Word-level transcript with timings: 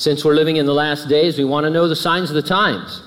Since 0.00 0.24
we're 0.24 0.32
living 0.32 0.56
in 0.56 0.64
the 0.64 0.72
last 0.72 1.10
days, 1.10 1.36
we 1.36 1.44
want 1.44 1.64
to 1.64 1.70
know 1.70 1.86
the 1.86 1.94
signs 1.94 2.30
of 2.30 2.34
the 2.34 2.40
times. 2.40 3.02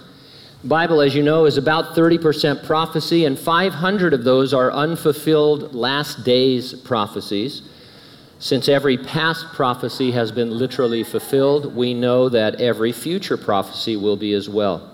The 0.61 0.67
Bible, 0.67 1.01
as 1.01 1.15
you 1.15 1.23
know, 1.23 1.45
is 1.45 1.57
about 1.57 1.95
30% 1.95 2.63
prophecy, 2.67 3.25
and 3.25 3.37
500 3.37 4.13
of 4.13 4.23
those 4.23 4.53
are 4.53 4.71
unfulfilled 4.71 5.73
last 5.73 6.23
days 6.23 6.75
prophecies. 6.75 7.63
Since 8.37 8.69
every 8.69 8.99
past 8.99 9.47
prophecy 9.53 10.11
has 10.11 10.31
been 10.31 10.51
literally 10.51 11.03
fulfilled, 11.03 11.75
we 11.75 11.95
know 11.95 12.29
that 12.29 12.61
every 12.61 12.91
future 12.91 13.37
prophecy 13.37 13.95
will 13.95 14.15
be 14.15 14.33
as 14.33 14.47
well. 14.47 14.91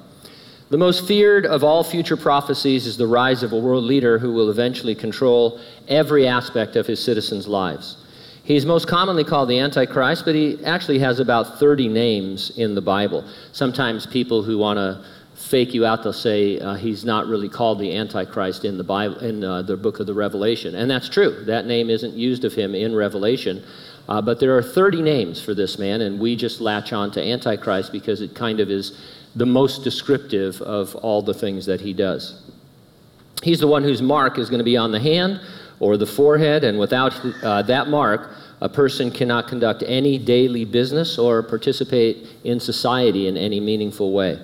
The 0.70 0.78
most 0.78 1.06
feared 1.06 1.46
of 1.46 1.66
all 1.66 1.84
future 1.84 2.16
prophecies 2.16 2.88
is 2.88 2.96
the 2.96 3.08
rise 3.08 3.44
of 3.44 3.52
a 3.52 3.60
world 3.60 3.84
leader 3.84 4.20
who 4.20 4.32
will 4.32 4.50
eventually 4.50 4.96
control 4.96 5.60
every 5.90 6.26
aspect 6.26 6.78
of 6.78 6.88
his 6.88 7.04
citizens' 7.04 7.46
lives. 7.46 7.98
He's 8.50 8.66
most 8.66 8.88
commonly 8.88 9.24
called 9.24 9.48
the 9.48 9.60
Antichrist, 9.60 10.26
but 10.26 10.34
he 10.34 10.58
actually 10.66 10.98
has 10.98 11.20
about 11.20 11.60
30 11.60 11.88
names 11.88 12.50
in 12.58 12.74
the 12.74 12.82
Bible. 12.82 13.24
Sometimes 13.52 14.08
people 14.08 14.42
who 14.42 14.58
want 14.58 14.78
to 14.78 15.06
fake 15.36 15.76
you 15.76 15.86
out, 15.86 16.02
they'll 16.02 16.12
say 16.12 16.60
uh, 16.60 16.74
he's 16.74 17.06
not 17.06 17.28
really 17.28 17.48
called 17.48 17.78
the 17.78 17.96
Antichrist 17.96 18.66
in 18.66 18.80
the 18.80 18.84
Bible, 18.84 19.20
in 19.20 19.44
uh, 19.44 19.62
the 19.62 19.78
book 19.78 20.00
of 20.00 20.08
the 20.08 20.16
Revelation. 20.16 20.74
And 20.74 20.90
that's 20.90 21.08
true. 21.08 21.46
That 21.46 21.68
name 21.68 21.92
isn't 21.92 22.16
used 22.16 22.44
of 22.44 22.56
him 22.56 22.74
in 22.74 22.96
Revelation. 22.96 23.64
Uh, 24.08 24.20
but 24.20 24.40
there 24.40 24.58
are 24.58 24.64
30 24.64 25.04
names 25.04 25.40
for 25.40 25.54
this 25.54 25.78
man, 25.78 26.02
and 26.02 26.20
we 26.20 26.36
just 26.36 26.60
latch 26.60 26.92
on 26.92 27.12
to 27.12 27.24
Antichrist 27.24 27.92
because 27.92 28.20
it 28.20 28.34
kind 28.34 28.60
of 28.60 28.72
is 28.72 29.00
the 29.36 29.46
most 29.46 29.84
descriptive 29.84 30.60
of 30.64 30.96
all 30.96 31.22
the 31.22 31.36
things 31.36 31.68
that 31.68 31.82
he 31.82 31.94
does. 31.94 32.50
He's 33.44 33.60
the 33.60 33.68
one 33.68 33.84
whose 33.84 34.02
mark 34.02 34.40
is 34.40 34.50
going 34.50 34.58
to 34.58 34.66
be 34.66 34.76
on 34.76 34.92
the 34.92 35.00
hand 35.00 35.40
or 35.80 35.98
the 35.98 36.06
forehead, 36.06 36.64
and 36.64 36.78
without 36.78 37.14
uh, 37.44 37.62
that 37.64 37.88
mark, 37.88 38.32
a 38.62 38.70
person 38.70 39.10
cannot 39.10 39.48
conduct 39.48 39.84
any 39.88 40.18
daily 40.18 40.66
business 40.66 41.18
or 41.18 41.42
participate 41.42 42.28
in 42.44 42.60
society 42.60 43.28
in 43.28 43.38
any 43.38 43.60
meaningful 43.60 44.12
way. 44.12 44.38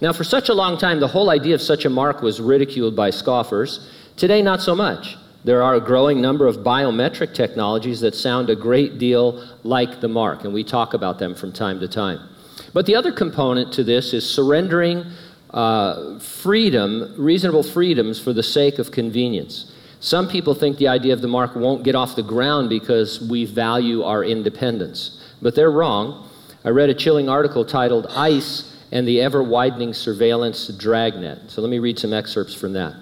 Now, 0.00 0.12
for 0.12 0.24
such 0.24 0.48
a 0.48 0.54
long 0.54 0.76
time, 0.76 0.98
the 1.00 1.08
whole 1.08 1.30
idea 1.30 1.54
of 1.54 1.62
such 1.62 1.84
a 1.84 1.90
mark 1.90 2.20
was 2.20 2.40
ridiculed 2.40 2.96
by 2.96 3.10
scoffers. 3.10 3.88
Today, 4.16 4.42
not 4.42 4.60
so 4.60 4.74
much. 4.74 5.16
There 5.44 5.62
are 5.62 5.74
a 5.74 5.80
growing 5.80 6.20
number 6.20 6.46
of 6.46 6.58
biometric 6.58 7.34
technologies 7.34 8.00
that 8.00 8.14
sound 8.14 8.50
a 8.50 8.56
great 8.56 8.98
deal 8.98 9.46
like 9.62 10.00
the 10.00 10.08
mark, 10.08 10.44
and 10.44 10.52
we 10.52 10.64
talk 10.64 10.94
about 10.94 11.18
them 11.18 11.34
from 11.34 11.52
time 11.52 11.80
to 11.80 11.88
time. 11.88 12.18
But 12.72 12.86
the 12.86 12.96
other 12.96 13.12
component 13.12 13.72
to 13.74 13.84
this 13.84 14.12
is 14.12 14.28
surrendering 14.28 15.04
uh, 15.50 16.18
freedom, 16.18 17.14
reasonable 17.16 17.62
freedoms, 17.62 18.20
for 18.20 18.32
the 18.32 18.42
sake 18.42 18.78
of 18.78 18.90
convenience. 18.90 19.70
Some 20.04 20.28
people 20.28 20.54
think 20.54 20.76
the 20.76 20.88
idea 20.88 21.14
of 21.14 21.22
the 21.22 21.28
mark 21.28 21.56
won't 21.56 21.82
get 21.82 21.94
off 21.94 22.14
the 22.14 22.22
ground 22.22 22.68
because 22.68 23.22
we 23.22 23.46
value 23.46 24.02
our 24.02 24.22
independence. 24.22 25.18
But 25.40 25.54
they're 25.54 25.70
wrong. 25.70 26.28
I 26.62 26.68
read 26.68 26.90
a 26.90 26.94
chilling 26.94 27.30
article 27.30 27.64
titled 27.64 28.08
ICE 28.10 28.70
and 28.92 29.08
the 29.08 29.22
Ever 29.22 29.42
Widening 29.42 29.94
Surveillance 29.94 30.68
Dragnet. 30.68 31.50
So 31.50 31.62
let 31.62 31.70
me 31.70 31.78
read 31.78 31.98
some 31.98 32.12
excerpts 32.12 32.52
from 32.52 32.74
that. 32.74 32.94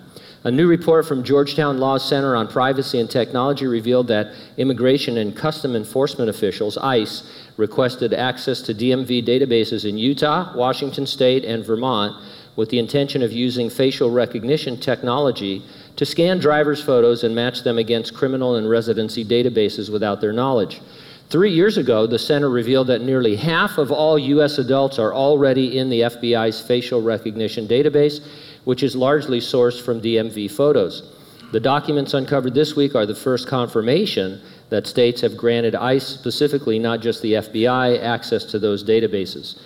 A 0.44 0.50
new 0.52 0.68
report 0.68 1.04
from 1.04 1.24
Georgetown 1.24 1.78
Law 1.78 1.98
Center 1.98 2.36
on 2.36 2.46
Privacy 2.46 3.00
and 3.00 3.10
Technology 3.10 3.66
revealed 3.66 4.06
that 4.06 4.32
Immigration 4.56 5.18
and 5.18 5.36
Custom 5.36 5.74
Enforcement 5.74 6.30
officials, 6.30 6.78
ICE, 6.78 7.24
requested 7.56 8.14
access 8.14 8.62
to 8.62 8.74
DMV 8.74 9.26
databases 9.26 9.88
in 9.88 9.98
Utah, 9.98 10.56
Washington 10.56 11.06
State, 11.06 11.44
and 11.44 11.66
Vermont 11.66 12.14
with 12.54 12.68
the 12.68 12.78
intention 12.78 13.22
of 13.22 13.32
using 13.32 13.70
facial 13.70 14.10
recognition 14.10 14.78
technology 14.78 15.64
to 15.96 16.06
scan 16.06 16.38
drivers' 16.38 16.82
photos 16.82 17.24
and 17.24 17.34
match 17.34 17.62
them 17.62 17.78
against 17.78 18.14
criminal 18.14 18.56
and 18.56 18.68
residency 18.68 19.24
databases 19.24 19.90
without 19.90 20.20
their 20.20 20.32
knowledge. 20.32 20.80
Three 21.28 21.52
years 21.52 21.78
ago, 21.78 22.06
the 22.06 22.18
center 22.18 22.50
revealed 22.50 22.88
that 22.88 23.00
nearly 23.00 23.36
half 23.36 23.78
of 23.78 23.90
all 23.90 24.18
U.S. 24.18 24.58
adults 24.58 24.98
are 24.98 25.14
already 25.14 25.78
in 25.78 25.88
the 25.88 26.00
FBI's 26.00 26.60
facial 26.60 27.00
recognition 27.00 27.66
database 27.66 28.20
which 28.64 28.82
is 28.82 28.94
largely 28.94 29.40
sourced 29.40 29.80
from 29.80 30.00
DMV 30.00 30.50
photos. 30.50 31.02
The 31.52 31.60
documents 31.60 32.14
uncovered 32.14 32.54
this 32.54 32.76
week 32.76 32.94
are 32.94 33.06
the 33.06 33.14
first 33.14 33.46
confirmation 33.46 34.40
that 34.70 34.86
states 34.86 35.20
have 35.20 35.36
granted 35.36 35.74
ICE, 35.74 36.06
specifically 36.06 36.78
not 36.78 37.00
just 37.00 37.20
the 37.20 37.34
FBI, 37.34 38.00
access 38.02 38.44
to 38.46 38.58
those 38.58 38.82
databases. 38.82 39.58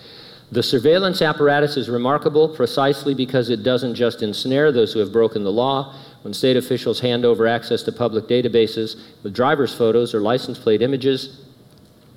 The 0.51 0.63
surveillance 0.63 1.21
apparatus 1.21 1.77
is 1.77 1.89
remarkable 1.89 2.49
precisely 2.49 3.13
because 3.13 3.49
it 3.49 3.63
doesn't 3.63 3.95
just 3.95 4.21
ensnare 4.21 4.71
those 4.71 4.93
who 4.93 4.99
have 4.99 5.11
broken 5.11 5.43
the 5.43 5.51
law. 5.51 5.93
When 6.23 6.33
state 6.33 6.57
officials 6.57 6.99
hand 6.99 7.25
over 7.25 7.47
access 7.47 7.83
to 7.83 7.91
public 7.91 8.27
databases 8.27 8.99
with 9.23 9.33
driver's 9.33 9.73
photos 9.73 10.13
or 10.13 10.19
license 10.19 10.57
plate 10.57 10.81
images, 10.81 11.41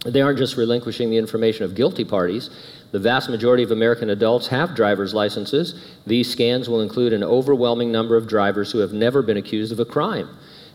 they 0.04 0.20
aren't 0.20 0.38
just 0.38 0.56
relinquishing 0.56 1.10
the 1.10 1.18
information 1.18 1.64
of 1.64 1.74
guilty 1.74 2.04
parties, 2.04 2.50
the 2.92 2.98
vast 2.98 3.30
majority 3.30 3.62
of 3.62 3.70
American 3.70 4.10
adults 4.10 4.48
have 4.48 4.74
driver's 4.74 5.14
licenses. 5.14 5.74
These 6.06 6.30
scans 6.30 6.68
will 6.68 6.80
include 6.80 7.12
an 7.12 7.22
overwhelming 7.22 7.92
number 7.92 8.16
of 8.16 8.26
drivers 8.26 8.72
who 8.72 8.78
have 8.78 8.92
never 8.92 9.22
been 9.22 9.36
accused 9.36 9.72
of 9.72 9.78
a 9.78 9.84
crime. 9.84 10.28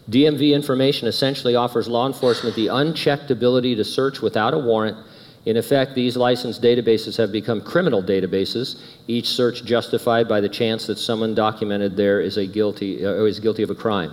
DMV 0.09 0.53
information 0.53 1.07
essentially 1.07 1.55
offers 1.55 1.87
law 1.87 2.07
enforcement 2.07 2.55
the 2.55 2.67
unchecked 2.67 3.31
ability 3.31 3.75
to 3.75 3.83
search 3.83 4.21
without 4.21 4.53
a 4.53 4.59
warrant. 4.59 4.97
In 5.45 5.57
effect, 5.57 5.93
these 5.93 6.17
licensed 6.17 6.61
databases 6.61 7.17
have 7.17 7.31
become 7.31 7.61
criminal 7.61 8.01
databases, 8.01 8.81
each 9.07 9.27
search 9.27 9.63
justified 9.63 10.27
by 10.27 10.41
the 10.41 10.49
chance 10.49 10.87
that 10.87 10.97
someone 10.97 11.35
documented 11.35 11.95
there 11.95 12.19
is, 12.19 12.37
a 12.37 12.47
guilty, 12.47 13.05
uh, 13.05 13.23
is 13.25 13.39
guilty 13.39 13.61
of 13.61 13.69
a 13.69 13.75
crime. 13.75 14.11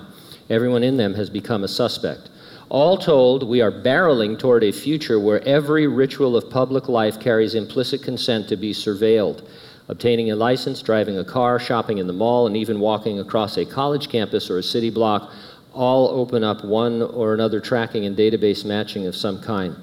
Everyone 0.51 0.83
in 0.83 0.99
them 0.99 1.15
has 1.15 1.31
become 1.31 1.65
a 1.65 1.69
suspect. 1.69 2.29
All 2.69 2.99
told, 2.99 3.49
we 3.49 3.63
are 3.63 3.73
barreling 3.73 4.39
toward 4.39 4.63
a 4.63 4.73
future 4.73 5.19
where 5.19 5.47
every 5.47 5.87
ritual 5.87 6.37
of 6.37 6.51
public 6.51 6.89
life 6.89 7.19
carries 7.19 7.55
implicit 7.55 8.03
consent 8.03 8.49
to 8.49 8.57
be 8.57 8.75
surveilled. 8.75 9.47
Obtaining 9.89 10.31
a 10.31 10.37
license, 10.37 10.83
driving 10.83 11.19
a 11.19 11.25
car, 11.25 11.59
shopping 11.59 11.99
in 11.99 12.07
the 12.07 12.13
mall, 12.13 12.47
and 12.47 12.57
even 12.57 12.79
walking 12.79 13.21
across 13.21 13.57
a 13.57 13.65
college 13.65 14.09
campus 14.09 14.51
or 14.51 14.59
a 14.59 14.63
city 14.63 14.91
block 14.91 15.31
all 15.73 16.09
open 16.09 16.45
up 16.45 16.65
one 16.65 17.01
or 17.03 17.33
another 17.33 17.61
tracking 17.61 18.05
and 18.05 18.17
database 18.17 18.65
matching 18.65 19.07
of 19.07 19.17
some 19.17 19.41
kind. 19.41 19.75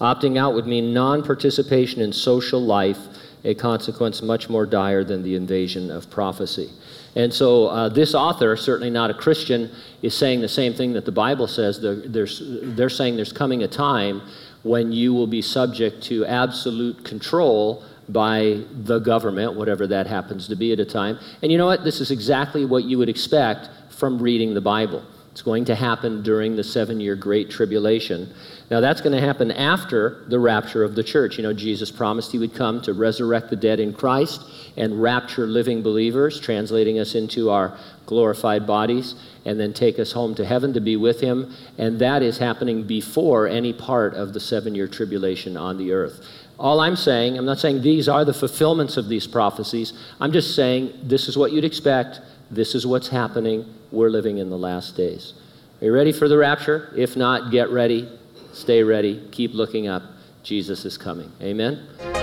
Opting 0.00 0.38
out 0.38 0.54
would 0.54 0.66
mean 0.66 0.94
non 0.94 1.22
participation 1.22 2.00
in 2.00 2.12
social 2.12 2.60
life, 2.60 2.98
a 3.44 3.54
consequence 3.54 4.22
much 4.22 4.48
more 4.48 4.66
dire 4.66 5.04
than 5.04 5.22
the 5.22 5.34
invasion 5.34 5.90
of 5.90 6.08
prophecy. 6.10 6.70
And 7.16 7.32
so 7.32 7.66
uh, 7.66 7.88
this 7.88 8.14
author, 8.14 8.56
certainly 8.56 8.90
not 8.90 9.10
a 9.10 9.14
Christian, 9.14 9.70
is 10.02 10.14
saying 10.14 10.40
the 10.40 10.48
same 10.48 10.74
thing 10.74 10.92
that 10.92 11.04
the 11.04 11.12
Bible 11.12 11.48
says. 11.48 11.80
They're, 11.80 12.26
they're 12.26 12.88
saying 12.90 13.16
there's 13.16 13.32
coming 13.32 13.62
a 13.62 13.68
time 13.68 14.22
when 14.62 14.92
you 14.92 15.14
will 15.14 15.26
be 15.26 15.42
subject 15.42 16.02
to 16.04 16.24
absolute 16.26 17.04
control 17.04 17.82
by 18.08 18.62
the 18.72 18.98
government, 19.00 19.54
whatever 19.54 19.86
that 19.86 20.06
happens 20.06 20.48
to 20.48 20.56
be 20.56 20.72
at 20.72 20.80
a 20.80 20.84
time. 20.84 21.18
And 21.42 21.52
you 21.52 21.58
know 21.58 21.66
what? 21.66 21.84
This 21.84 22.00
is 22.00 22.10
exactly 22.10 22.64
what 22.64 22.84
you 22.84 22.98
would 22.98 23.08
expect 23.08 23.68
from 23.90 24.18
reading 24.18 24.54
the 24.54 24.60
Bible. 24.60 25.02
It's 25.38 25.44
going 25.44 25.66
to 25.66 25.76
happen 25.76 26.24
during 26.24 26.56
the 26.56 26.64
seven 26.64 26.98
year 26.98 27.14
Great 27.14 27.48
Tribulation. 27.48 28.34
Now, 28.72 28.80
that's 28.80 29.00
going 29.00 29.14
to 29.14 29.24
happen 29.24 29.52
after 29.52 30.24
the 30.26 30.40
rapture 30.40 30.82
of 30.82 30.96
the 30.96 31.04
church. 31.04 31.36
You 31.36 31.44
know, 31.44 31.52
Jesus 31.52 31.92
promised 31.92 32.32
he 32.32 32.40
would 32.40 32.56
come 32.56 32.82
to 32.82 32.92
resurrect 32.92 33.48
the 33.48 33.54
dead 33.54 33.78
in 33.78 33.92
Christ 33.92 34.42
and 34.76 35.00
rapture 35.00 35.46
living 35.46 35.80
believers, 35.80 36.40
translating 36.40 36.98
us 36.98 37.14
into 37.14 37.50
our 37.50 37.78
glorified 38.04 38.66
bodies, 38.66 39.14
and 39.44 39.60
then 39.60 39.72
take 39.72 40.00
us 40.00 40.10
home 40.10 40.34
to 40.34 40.44
heaven 40.44 40.72
to 40.72 40.80
be 40.80 40.96
with 40.96 41.20
him. 41.20 41.54
And 41.78 42.00
that 42.00 42.20
is 42.24 42.38
happening 42.38 42.82
before 42.82 43.46
any 43.46 43.72
part 43.72 44.14
of 44.14 44.32
the 44.32 44.40
seven 44.40 44.74
year 44.74 44.88
tribulation 44.88 45.56
on 45.56 45.78
the 45.78 45.92
earth. 45.92 46.26
All 46.58 46.80
I'm 46.80 46.96
saying, 46.96 47.38
I'm 47.38 47.46
not 47.46 47.60
saying 47.60 47.82
these 47.82 48.08
are 48.08 48.24
the 48.24 48.34
fulfillments 48.34 48.96
of 48.96 49.08
these 49.08 49.28
prophecies. 49.28 49.92
I'm 50.20 50.32
just 50.32 50.56
saying 50.56 50.94
this 51.04 51.28
is 51.28 51.38
what 51.38 51.52
you'd 51.52 51.64
expect. 51.64 52.22
This 52.50 52.74
is 52.74 52.84
what's 52.84 53.06
happening. 53.06 53.72
We're 53.90 54.10
living 54.10 54.38
in 54.38 54.50
the 54.50 54.58
last 54.58 54.96
days. 54.96 55.34
Are 55.80 55.86
you 55.86 55.92
ready 55.92 56.12
for 56.12 56.28
the 56.28 56.36
rapture? 56.36 56.92
If 56.96 57.16
not, 57.16 57.50
get 57.50 57.70
ready. 57.70 58.08
Stay 58.52 58.82
ready. 58.82 59.28
Keep 59.30 59.54
looking 59.54 59.86
up. 59.86 60.02
Jesus 60.42 60.84
is 60.84 60.98
coming. 60.98 61.30
Amen. 61.40 62.17